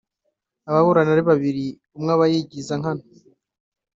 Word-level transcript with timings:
Ababurana 0.69 1.09
ari 1.15 1.23
babiri 1.29 1.65
umwe 1.97 2.11
aba 2.15 2.25
yigiza 2.33 2.73
nkana 2.79 3.05